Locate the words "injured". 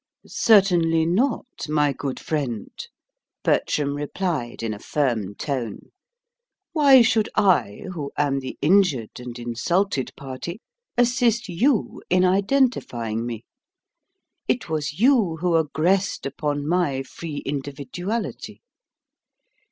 8.63-9.19